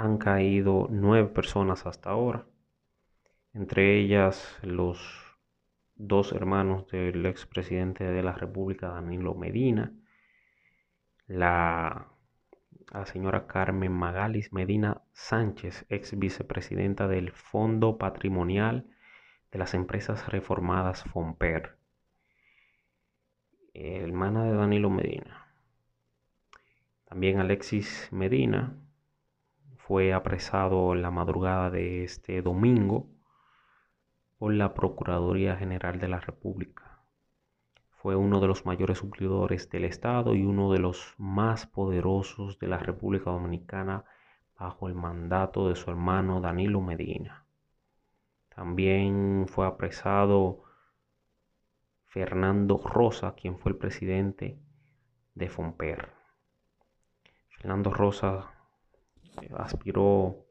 han 0.02 0.18
caído 0.18 0.88
nueve 0.90 1.30
personas 1.30 1.86
hasta 1.86 2.10
ahora 2.10 2.46
entre 3.54 3.98
ellas 4.00 4.58
los 4.64 5.00
dos 5.96 6.32
hermanos 6.32 6.88
del 6.88 7.26
expresidente 7.26 8.04
de 8.04 8.24
la 8.24 8.34
República 8.34 8.90
Danilo 8.90 9.36
Medina 9.36 9.94
la, 11.28 12.08
señora 13.06 13.48
Carmen 13.48 13.92
Magalis 13.92 14.52
Medina 14.52 15.02
Sánchez 15.14 15.86
ex 15.90 16.18
vicepresidenta 16.18 17.08
del 17.08 17.32
Fondo 17.32 17.98
Patrimonial 17.98 18.88
de 19.52 19.60
las 19.60 19.74
Empresas 19.74 20.28
Reformadas 20.28 21.04
FOMPER 21.04 21.78
hermana 23.74 24.44
de 24.44 24.54
Danilo 24.54 24.90
Medina. 24.90 25.48
También 27.06 27.40
Alexis 27.40 28.10
Medina 28.12 28.76
fue 29.88 30.14
apresado 30.14 30.96
la 30.96 31.12
madrugada 31.12 31.70
de 31.70 32.04
este 32.04 32.42
domingo 32.42 33.10
por 34.38 34.54
la 34.54 34.74
Procuraduría 34.74 35.56
General 35.56 36.00
de 36.00 36.08
la 36.08 36.20
República. 36.20 37.04
Fue 37.90 38.16
uno 38.16 38.40
de 38.40 38.48
los 38.48 38.66
mayores 38.66 39.00
suplidores 39.00 39.70
del 39.70 39.86
Estado 39.86 40.34
y 40.34 40.44
uno 40.44 40.72
de 40.72 40.80
los 40.80 41.14
más 41.18 41.68
poderosos 41.68 42.58
de 42.60 42.68
la 42.68 42.78
República 42.78 43.32
Dominicana 43.32 44.06
bajo 44.58 44.88
el 44.88 44.96
mandato 44.96 45.68
de 45.68 45.76
su 45.76 45.90
hermano 45.90 46.42
Danilo 46.42 46.82
Medina. 46.82 47.46
También 48.56 49.46
fue 49.48 49.66
apresado 49.66 50.64
Fernando 52.06 52.78
Rosa, 52.84 53.34
quien 53.36 53.58
fue 53.58 53.72
el 53.72 53.78
presidente 53.78 54.60
de 55.36 55.50
Fomper. 55.50 56.10
Fernando 57.50 57.92
Rosa 57.92 58.61
aspiró, 59.58 60.46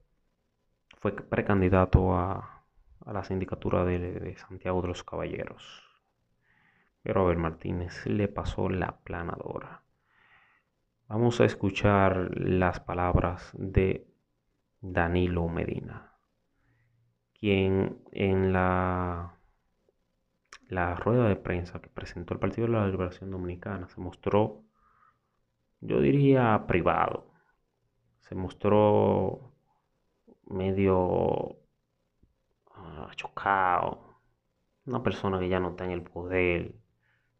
fue 0.98 1.12
precandidato 1.12 2.14
a, 2.14 2.64
la 3.06 3.24
sindicatura 3.24 3.84
de, 3.84 3.98
de, 3.98 4.36
Santiago 4.36 4.82
de 4.82 4.88
los 4.88 5.02
Caballeros. 5.02 5.82
Pero 7.02 7.22
Abel 7.22 7.38
Martínez 7.38 8.06
le 8.06 8.28
pasó 8.28 8.68
la 8.68 8.98
planadora. 8.98 9.82
Vamos 11.08 11.40
a 11.40 11.44
escuchar 11.44 12.30
las 12.38 12.80
palabras 12.80 13.50
de 13.54 14.06
Danilo 14.80 15.48
Medina, 15.48 16.12
quien 17.32 17.98
en 18.12 18.52
la 18.52 19.40
la 20.70 20.94
rueda 20.94 21.28
de 21.28 21.36
prensa 21.36 21.80
que 21.80 21.88
presentó 21.88 22.34
el 22.34 22.40
Partido 22.40 22.66
de 22.66 22.72
la 22.74 22.86
Liberación 22.86 23.30
Dominicana 23.30 23.88
se 23.88 24.00
mostró, 24.00 24.62
yo 25.80 26.00
diría, 26.00 26.64
privado. 26.68 27.29
Se 28.30 28.36
mostró 28.36 29.40
medio 30.46 31.56
ah, 32.72 33.10
chocado. 33.16 33.98
Una 34.86 35.02
persona 35.02 35.40
que 35.40 35.48
ya 35.48 35.58
no 35.58 35.70
está 35.70 35.84
en 35.84 35.90
el 35.90 36.02
poder. 36.02 36.76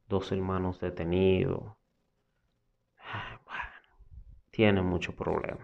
Dos 0.09 0.33
hermanos 0.33 0.81
detenidos. 0.81 1.63
Bueno, 3.45 3.71
tiene 4.51 4.83
muchos 4.83 5.15
problemas. 5.15 5.63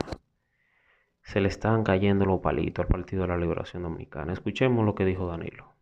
Se 1.23 1.41
le 1.41 1.49
están 1.49 1.83
cayendo 1.83 2.25
los 2.25 2.39
palitos 2.39 2.85
al 2.85 2.89
Partido 2.89 3.23
de 3.23 3.29
la 3.29 3.37
Liberación 3.37 3.83
Dominicana. 3.83 4.33
Escuchemos 4.33 4.87
lo 4.87 4.95
que 4.95 5.05
dijo 5.05 5.27
Danilo. 5.27 5.75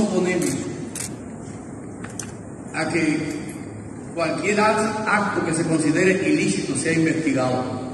oponemos 0.00 0.56
a 2.72 2.88
que 2.88 3.39
cualquier 4.14 4.60
acto 4.60 5.44
que 5.46 5.54
se 5.54 5.64
considere 5.64 6.28
ilícito 6.28 6.76
sea 6.76 6.92
investigado. 6.92 7.90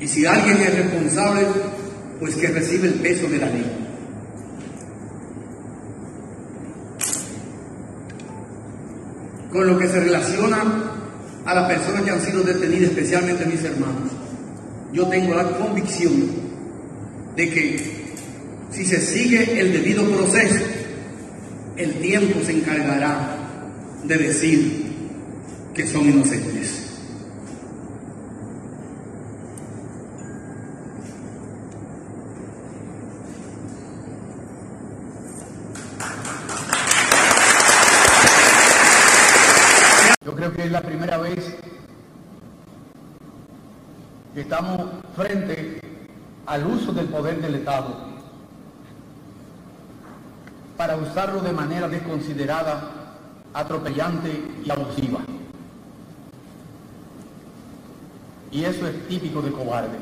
Y 0.00 0.06
si 0.08 0.26
alguien 0.26 0.58
es 0.58 0.74
responsable, 0.74 1.46
pues 2.20 2.34
que 2.36 2.48
recibe 2.48 2.88
el 2.88 2.94
peso 2.94 3.28
de 3.28 3.38
la 3.38 3.46
ley. 3.46 3.72
Con 9.50 9.66
lo 9.66 9.78
que 9.78 9.88
se 9.88 10.00
relaciona 10.00 10.64
a 11.44 11.54
las 11.54 11.68
personas 11.68 12.02
que 12.02 12.10
han 12.10 12.20
sido 12.20 12.42
detenidas, 12.42 12.90
especialmente 12.90 13.46
mis 13.46 13.64
hermanos, 13.64 14.10
yo 14.92 15.06
tengo 15.08 15.34
la 15.34 15.44
convicción 15.56 16.26
de 17.36 17.50
que 17.50 18.06
si 18.70 18.84
se 18.84 19.00
sigue 19.00 19.60
el 19.60 19.72
debido 19.72 20.04
proceso, 20.10 20.62
el 21.76 21.94
tiempo 22.00 22.40
se 22.44 22.52
encargará 22.52 23.36
de 24.04 24.18
decir 24.18 24.85
que 25.76 25.86
son 25.86 26.06
inocentes. 26.06 26.84
Yo 40.24 40.34
creo 40.34 40.52
que 40.54 40.64
es 40.64 40.72
la 40.72 40.80
primera 40.80 41.18
vez 41.18 41.58
que 44.32 44.40
estamos 44.40 44.80
frente 45.14 45.78
al 46.46 46.66
uso 46.66 46.94
del 46.94 47.06
poder 47.08 47.42
del 47.42 47.56
Estado 47.56 48.16
para 50.78 50.96
usarlo 50.96 51.42
de 51.42 51.52
manera 51.52 51.86
desconsiderada, 51.86 52.90
atropellante 53.52 54.42
y 54.64 54.70
abusiva. 54.70 55.35
Y 58.50 58.64
eso 58.64 58.86
es 58.86 59.08
típico 59.08 59.42
de 59.42 59.50
cobardes. 59.50 60.00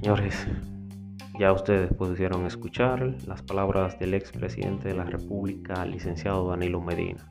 Señores, 0.00 0.46
ya 1.38 1.52
ustedes 1.52 1.92
pudieron 1.94 2.46
escuchar 2.46 3.16
las 3.26 3.42
palabras 3.42 3.98
del 3.98 4.14
expresidente 4.14 4.88
de 4.88 4.94
la 4.94 5.04
República, 5.04 5.86
licenciado 5.86 6.50
Danilo 6.50 6.80
Medina. 6.80 7.24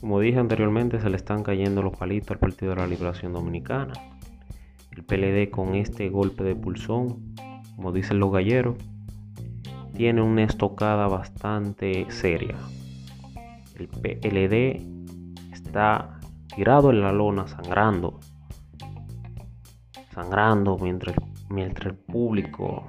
Como 0.00 0.20
dije 0.20 0.38
anteriormente, 0.38 1.00
se 1.00 1.10
le 1.10 1.16
están 1.16 1.42
cayendo 1.42 1.82
los 1.82 1.96
palitos 1.96 2.30
al 2.30 2.38
Partido 2.38 2.70
de 2.70 2.76
la 2.76 2.86
Liberación 2.86 3.32
Dominicana. 3.32 3.92
El 4.92 5.04
PLD 5.04 5.50
con 5.50 5.74
este 5.74 6.08
golpe 6.08 6.44
de 6.44 6.54
pulsón, 6.54 7.34
como 7.76 7.92
dicen 7.92 8.18
los 8.18 8.32
galleros, 8.32 8.76
tiene 9.94 10.22
una 10.22 10.44
estocada 10.44 11.06
bastante 11.06 12.10
seria. 12.10 12.56
El 13.78 13.88
PLD 13.88 14.82
está 15.52 16.18
tirado 16.54 16.90
en 16.90 17.02
la 17.02 17.12
lona, 17.12 17.46
sangrando. 17.46 18.18
Sangrando 20.12 20.78
mientras, 20.78 21.14
mientras 21.50 21.92
el 21.92 21.98
público 21.98 22.84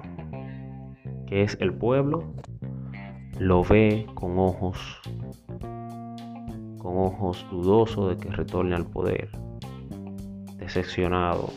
que 1.27 1.43
es 1.43 1.57
el 1.59 1.73
pueblo, 1.73 2.33
lo 3.37 3.63
ve 3.63 4.07
con 4.15 4.39
ojos 4.39 5.01
con 6.77 6.97
ojos 6.97 7.45
dudosos 7.51 8.09
de 8.09 8.17
que 8.17 8.33
retorne 8.33 8.73
al 8.73 8.85
poder, 8.85 9.29
decepcionado, 10.55 11.49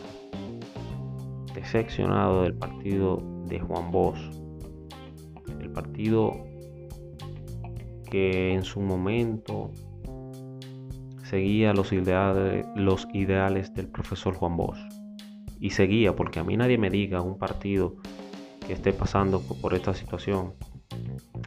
decepcionado 1.54 2.42
del 2.42 2.54
partido 2.54 3.18
de 3.46 3.60
Juan 3.60 3.90
Bosch, 3.90 4.20
el 5.60 5.70
partido 5.70 6.32
que 8.10 8.52
en 8.52 8.64
su 8.64 8.80
momento 8.80 9.70
seguía 11.22 11.72
los 11.72 11.92
ideales, 11.92 13.74
del 13.74 13.88
profesor 13.88 14.34
Juan 14.34 14.56
Bosch. 14.56 14.78
Y 15.60 15.70
seguía, 15.70 16.16
porque 16.16 16.40
a 16.40 16.44
mí 16.44 16.56
nadie 16.56 16.78
me 16.78 16.90
diga 16.90 17.20
un 17.20 17.38
partido 17.38 17.96
que 18.66 18.72
esté 18.72 18.92
pasando 18.92 19.40
por 19.40 19.74
esta 19.74 19.94
situación, 19.94 20.54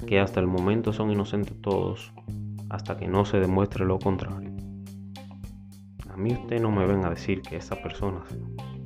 que 0.08 0.20
hasta 0.20 0.39
el 0.39 0.48
momento 0.48 0.94
son 0.94 1.12
inocentes 1.12 1.60
todos, 1.62 2.13
hasta 2.70 2.98
que 2.98 3.08
no 3.08 3.26
se 3.26 3.39
demuestre 3.39 3.86
lo 3.86 4.00
contrario. 4.00 4.52
A 6.10 6.16
mí 6.16 6.32
usted 6.32 6.62
no 6.62 6.72
me 6.72 6.86
ven 6.86 7.04
a 7.06 7.10
decir 7.10 7.42
que 7.42 7.58
esas 7.58 7.80
personas 7.80 8.24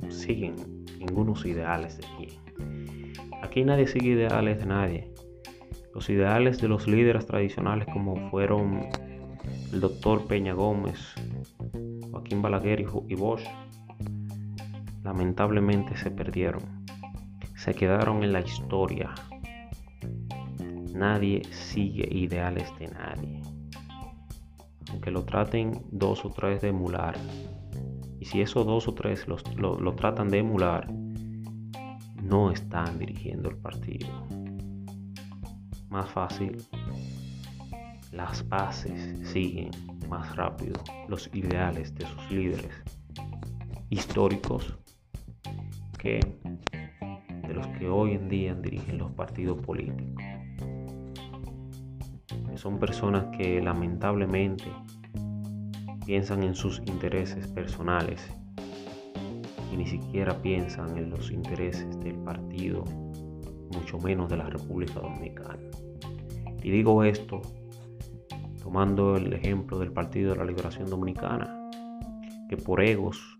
siguen 0.08 0.77
ningunos 1.08 1.44
ideales 1.44 1.98
de. 1.98 2.04
Aquí 3.42 3.64
nadie 3.64 3.86
sigue 3.86 4.10
ideales 4.10 4.58
de 4.60 4.66
nadie. 4.66 5.12
Los 5.94 6.08
ideales 6.10 6.60
de 6.60 6.68
los 6.68 6.86
líderes 6.86 7.26
tradicionales 7.26 7.88
como 7.92 8.30
fueron 8.30 8.88
el 9.72 9.80
doctor 9.80 10.26
Peña 10.26 10.52
Gómez, 10.52 11.14
Joaquín 12.10 12.42
Balaguer 12.42 12.80
y 13.08 13.14
Bosch, 13.14 13.46
lamentablemente 15.02 15.96
se 15.96 16.10
perdieron. 16.10 16.62
Se 17.56 17.74
quedaron 17.74 18.22
en 18.22 18.32
la 18.32 18.40
historia. 18.40 19.14
Nadie 20.94 21.42
sigue 21.50 22.08
ideales 22.10 22.68
de 22.78 22.88
nadie 22.88 23.42
aunque 24.90 25.10
lo 25.10 25.24
traten 25.24 25.82
dos 25.90 26.24
o 26.24 26.30
tres 26.30 26.60
de 26.62 26.68
emular. 26.68 27.16
Si 28.28 28.42
esos 28.42 28.66
dos 28.66 28.86
o 28.86 28.92
tres 28.92 29.26
lo, 29.26 29.80
lo 29.80 29.94
tratan 29.94 30.28
de 30.28 30.40
emular, 30.40 30.92
no 32.22 32.50
están 32.50 32.98
dirigiendo 32.98 33.48
el 33.48 33.56
partido. 33.56 34.06
Más 35.88 36.10
fácil, 36.10 36.62
las 38.12 38.46
bases 38.46 39.26
siguen 39.26 39.70
más 40.10 40.36
rápido 40.36 40.78
los 41.08 41.30
ideales 41.32 41.94
de 41.94 42.04
sus 42.04 42.30
líderes 42.30 42.84
históricos 43.88 44.76
que 45.98 46.20
de 47.46 47.54
los 47.54 47.66
que 47.78 47.88
hoy 47.88 48.12
en 48.12 48.28
día 48.28 48.54
dirigen 48.54 48.98
los 48.98 49.10
partidos 49.12 49.58
políticos 49.62 50.22
son 52.56 52.78
personas 52.78 53.34
que 53.38 53.62
lamentablemente 53.62 54.66
piensan 56.08 56.42
en 56.42 56.54
sus 56.54 56.78
intereses 56.86 57.46
personales 57.48 58.32
y 59.70 59.76
ni 59.76 59.86
siquiera 59.86 60.40
piensan 60.40 60.96
en 60.96 61.10
los 61.10 61.30
intereses 61.30 62.00
del 62.00 62.14
partido, 62.20 62.82
mucho 63.74 63.98
menos 63.98 64.30
de 64.30 64.38
la 64.38 64.48
República 64.48 65.00
Dominicana. 65.00 65.58
Y 66.62 66.70
digo 66.70 67.04
esto 67.04 67.42
tomando 68.62 69.18
el 69.18 69.34
ejemplo 69.34 69.78
del 69.78 69.92
Partido 69.92 70.30
de 70.32 70.38
la 70.38 70.46
Liberación 70.46 70.88
Dominicana, 70.88 71.68
que 72.48 72.56
por 72.56 72.82
egos, 72.82 73.38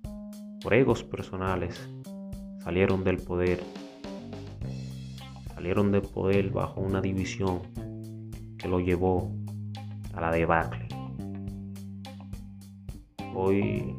por 0.63 0.75
egos 0.75 1.03
personales, 1.03 1.89
salieron 2.63 3.03
del 3.03 3.17
poder, 3.17 3.63
salieron 5.55 5.91
del 5.91 6.03
poder 6.03 6.51
bajo 6.51 6.83
una 6.83 7.01
división 7.01 7.63
que 8.59 8.69
lo 8.69 8.79
llevó 8.79 9.33
a 10.13 10.21
la 10.21 10.31
debacle. 10.31 10.88
Hoy, 13.35 13.95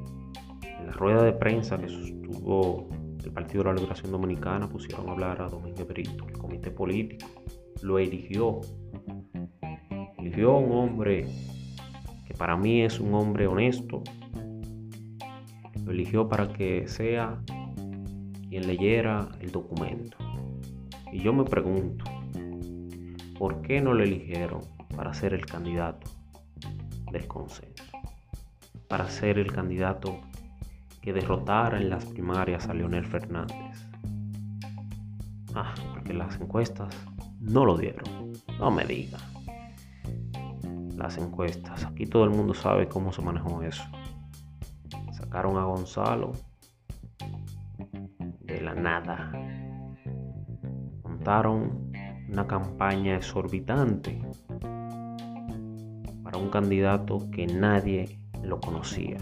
en 0.63 0.85
la 0.85 0.91
rueda 0.93 1.23
de 1.23 1.33
prensa 1.33 1.77
que 1.77 1.89
sostuvo 1.89 2.89
el 3.23 3.31
Partido 3.31 3.63
de 3.63 3.69
la 3.69 3.75
Liberación 3.75 4.11
Dominicana, 4.11 4.67
pusieron 4.67 5.09
a 5.09 5.11
hablar 5.11 5.41
a 5.41 5.49
Domínguez 5.49 5.87
Brito, 5.87 6.25
el 6.27 6.37
comité 6.37 6.71
político, 6.71 7.27
lo 7.81 7.99
eligió. 7.99 8.61
Eligió 10.17 10.51
a 10.51 10.57
un 10.57 10.71
hombre 10.71 11.27
que 12.25 12.33
para 12.33 12.57
mí 12.57 12.81
es 12.81 12.99
un 12.99 13.13
hombre 13.13 13.47
honesto. 13.47 14.03
Lo 15.85 15.91
eligió 15.91 16.27
para 16.27 16.51
que 16.51 16.87
sea 16.87 17.41
quien 18.49 18.67
leyera 18.67 19.29
el 19.39 19.51
documento. 19.51 20.17
Y 21.11 21.19
yo 21.19 21.33
me 21.33 21.43
pregunto, 21.43 22.05
¿por 23.37 23.61
qué 23.61 23.81
no 23.81 23.93
lo 23.93 24.03
eligieron 24.03 24.61
para 24.95 25.13
ser 25.13 25.33
el 25.33 25.45
candidato 25.45 26.07
del 27.11 27.25
consenso? 27.27 27.78
Para 28.89 29.07
ser 29.07 29.39
el 29.39 29.53
candidato 29.53 30.19
que 31.01 31.13
derrotara 31.13 31.77
en 31.77 31.89
las 31.89 32.05
primarias 32.05 32.67
a 32.67 32.73
Leonel 32.73 33.05
Fernández. 33.05 33.87
Ah, 35.55 35.73
porque 35.93 36.13
las 36.13 36.39
encuestas 36.41 36.93
no 37.39 37.65
lo 37.65 37.77
dieron. 37.77 38.33
No 38.59 38.71
me 38.71 38.83
diga. 38.85 39.19
Las 40.97 41.17
encuestas. 41.17 41.85
Aquí 41.85 42.05
todo 42.05 42.25
el 42.25 42.31
mundo 42.31 42.53
sabe 42.53 42.89
cómo 42.89 43.13
se 43.13 43.21
manejó 43.21 43.63
eso. 43.63 43.83
Sacaron 45.13 45.57
a 45.57 45.63
Gonzalo 45.63 46.33
de 48.41 48.61
la 48.61 48.73
nada. 48.73 49.31
Montaron 51.03 51.91
una 52.29 52.45
campaña 52.47 53.15
exorbitante 53.15 54.21
para 56.23 56.37
un 56.37 56.49
candidato 56.49 57.29
que 57.31 57.47
nadie 57.47 58.19
lo 58.43 58.59
conocía. 58.59 59.17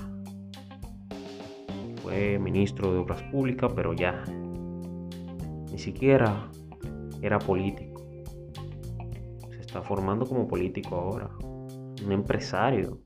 Fue 2.02 2.40
ministro 2.40 2.94
de 2.94 3.00
Obras 3.00 3.22
Públicas, 3.24 3.72
pero 3.76 3.94
ya 3.94 4.24
ni 5.72 5.78
siquiera 5.78 6.50
era 7.22 7.40
político. 7.40 8.02
Se 9.52 9.60
está 9.60 9.82
formando 9.82 10.26
como 10.26 10.48
político 10.48 10.96
ahora. 10.96 11.30
Un 12.04 12.12
empresario, 12.12 13.02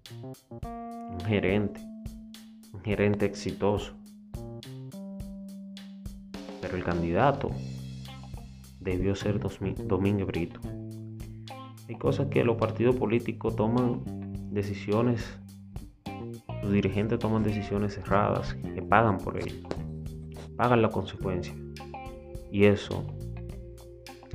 un 0.61 1.19
gerente, 1.25 1.81
un 2.73 2.81
gerente 2.81 3.25
exitoso. 3.25 3.93
Pero 6.61 6.77
el 6.77 6.83
candidato 6.83 7.49
debió 8.79 9.15
ser 9.15 9.39
Domínguez 9.39 10.27
Brito. 10.27 10.59
Hay 11.87 11.95
cosas 11.95 12.27
que 12.27 12.43
los 12.43 12.57
partidos 12.57 12.95
políticos 12.95 13.55
toman 13.55 14.01
decisiones, 14.51 15.40
los 16.61 16.71
dirigentes 16.71 17.19
toman 17.19 17.43
decisiones 17.43 17.95
cerradas 17.95 18.53
que 18.53 18.81
pagan 18.81 19.17
por 19.17 19.37
ello, 19.37 19.67
pagan 20.55 20.81
la 20.81 20.89
consecuencia. 20.89 21.53
Y 22.51 22.65
eso 22.65 23.05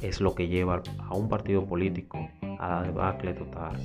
es 0.02 0.20
lo 0.20 0.34
que 0.34 0.48
lleva 0.48 0.82
a 0.98 1.14
un 1.14 1.28
partido 1.28 1.64
político 1.64 2.18
a 2.58 2.68
la 2.68 2.82
debacle 2.82 3.34
total, 3.34 3.76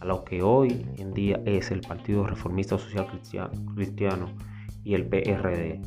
a 0.00 0.04
lo 0.04 0.24
que 0.24 0.42
hoy 0.42 0.86
en 0.98 1.12
día 1.12 1.40
es 1.44 1.70
el 1.70 1.80
Partido 1.80 2.26
Reformista 2.26 2.78
Social 2.78 3.06
Cristiano 3.74 4.26
y 4.84 4.94
el 4.94 5.06
PRD 5.06 5.80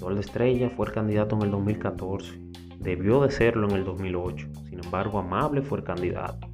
Eduardo 0.00 0.20
Estrella 0.20 0.70
fue 0.70 0.86
el 0.86 0.92
candidato 0.92 1.36
en 1.36 1.42
el 1.42 1.50
2014. 1.50 2.40
Debió 2.78 3.20
de 3.20 3.30
serlo 3.30 3.68
en 3.68 3.76
el 3.76 3.84
2008. 3.84 4.48
Sin 4.70 4.82
embargo, 4.82 5.18
Amable 5.18 5.60
fue 5.60 5.76
el 5.76 5.84
candidato. 5.84 6.49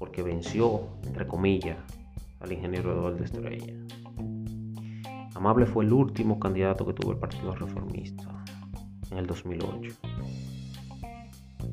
Porque 0.00 0.22
venció, 0.22 0.88
entre 1.04 1.28
comillas, 1.28 1.76
al 2.40 2.52
ingeniero 2.52 2.92
Eduardo 2.92 3.22
Estrella. 3.22 3.74
Amable 5.34 5.66
fue 5.66 5.84
el 5.84 5.92
último 5.92 6.40
candidato 6.40 6.86
que 6.86 6.94
tuvo 6.94 7.12
el 7.12 7.18
Partido 7.18 7.54
Reformista 7.54 8.24
en 9.10 9.18
el 9.18 9.26
2008. 9.26 9.94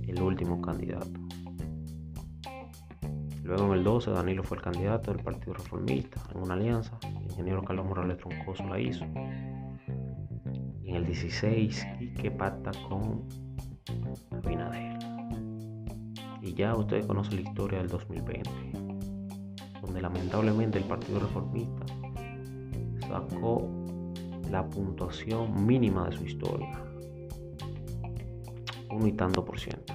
El 0.07 0.21
último 0.21 0.61
candidato. 0.61 1.07
Luego 3.43 3.67
en 3.67 3.71
el 3.79 3.83
12 3.85 4.11
Danilo 4.11 4.43
fue 4.43 4.57
el 4.57 4.63
candidato 4.63 5.13
del 5.13 5.23
Partido 5.23 5.53
Reformista 5.53 6.21
en 6.35 6.41
una 6.41 6.55
alianza. 6.55 6.99
El 7.03 7.23
ingeniero 7.23 7.63
Carlos 7.63 7.85
Morales 7.85 8.17
Troncoso 8.17 8.65
la 8.65 8.77
hizo 8.77 9.05
en 10.83 10.95
el 10.95 11.05
16 11.05 11.87
que 12.21 12.29
pacta 12.29 12.71
con 12.89 13.23
Abinader. 14.31 14.96
Y 16.47 16.53
ya 16.53 16.73
ustedes 16.77 17.05
conocen 17.05 17.43
la 17.43 17.49
historia 17.49 17.79
del 17.79 17.89
2020, 17.89 18.49
donde 19.81 20.01
lamentablemente 20.01 20.77
el 20.77 20.85
Partido 20.85 21.19
Reformista 21.19 21.85
sacó 23.01 23.69
la 24.49 24.65
puntuación 24.65 25.65
mínima 25.65 26.07
de 26.07 26.15
su 26.15 26.23
historia. 26.23 26.81
Un 28.89 29.07
y 29.07 29.11
tanto 29.11 29.43
por 29.43 29.59
ciento. 29.59 29.93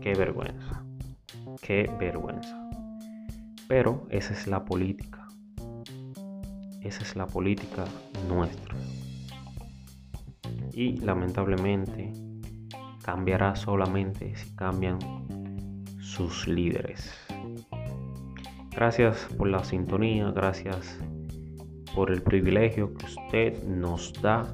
Qué 0.00 0.14
vergüenza. 0.14 0.82
Qué 1.60 1.90
vergüenza. 2.00 2.70
Pero 3.68 4.06
esa 4.08 4.32
es 4.32 4.46
la 4.46 4.64
política. 4.64 5.28
Esa 6.80 7.02
es 7.02 7.16
la 7.16 7.26
política 7.26 7.84
nuestra. 8.28 8.76
y 10.72 10.96
lamentablemente 10.98 12.12
cambiará 13.02 13.56
solamente 13.56 14.36
si 14.36 14.54
cambian 14.54 14.98
sus 16.10 16.48
líderes. 16.48 17.14
Gracias 18.74 19.28
por 19.38 19.48
la 19.48 19.62
sintonía, 19.62 20.30
gracias 20.32 20.98
por 21.94 22.10
el 22.10 22.22
privilegio 22.22 22.92
que 22.94 23.06
usted 23.06 23.62
nos 23.64 24.12
da 24.20 24.52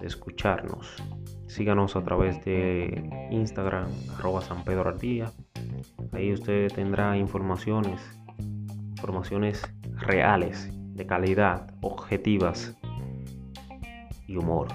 de 0.00 0.06
escucharnos. 0.06 1.02
Síganos 1.46 1.96
a 1.96 2.02
través 2.02 2.42
de 2.44 3.28
Instagram, 3.30 3.88
arroba 4.16 4.40
San 4.40 4.64
Pedro 4.64 4.88
Ardía. 4.88 5.30
Ahí 6.12 6.32
usted 6.32 6.72
tendrá 6.72 7.16
informaciones, 7.16 8.00
informaciones 8.96 9.62
reales, 9.98 10.70
de 10.94 11.06
calidad, 11.06 11.74
objetivas 11.82 12.74
y 14.26 14.36
humor. 14.36 14.68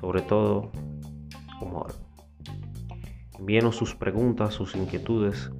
Sobre 0.00 0.22
todo, 0.22 0.72
humor. 1.60 2.03
Envíenos 3.38 3.76
sus 3.76 3.94
preguntas, 3.94 4.54
sus 4.54 4.74
inquietudes, 4.74 5.50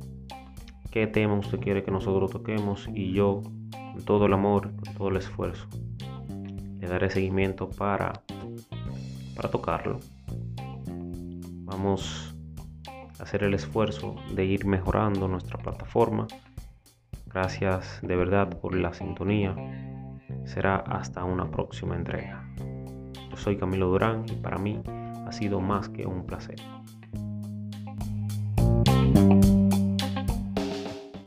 qué 0.90 1.06
tema 1.06 1.34
usted 1.34 1.58
quiere 1.58 1.82
que 1.82 1.90
nosotros 1.90 2.30
toquemos 2.30 2.88
y 2.94 3.12
yo, 3.12 3.42
con 3.92 4.04
todo 4.04 4.26
el 4.26 4.32
amor, 4.32 4.74
con 4.76 4.94
todo 4.94 5.08
el 5.08 5.16
esfuerzo, 5.16 5.66
le 6.78 6.86
daré 6.86 7.10
seguimiento 7.10 7.68
para 7.68 8.12
para 9.34 9.50
tocarlo. 9.50 10.00
Vamos 11.64 12.34
a 13.18 13.22
hacer 13.22 13.42
el 13.42 13.54
esfuerzo 13.54 14.16
de 14.34 14.44
ir 14.44 14.66
mejorando 14.66 15.28
nuestra 15.28 15.58
plataforma. 15.58 16.26
Gracias 17.26 17.98
de 18.02 18.16
verdad 18.16 18.60
por 18.60 18.76
la 18.76 18.94
sintonía. 18.94 19.56
Será 20.44 20.76
hasta 20.76 21.24
una 21.24 21.50
próxima 21.50 21.96
entrega. 21.96 22.48
Yo 23.30 23.36
soy 23.36 23.56
Camilo 23.56 23.88
Durán 23.88 24.24
y 24.28 24.36
para 24.36 24.58
mí 24.58 24.80
ha 24.86 25.32
sido 25.32 25.60
más 25.60 25.88
que 25.88 26.06
un 26.06 26.26
placer. 26.26 26.56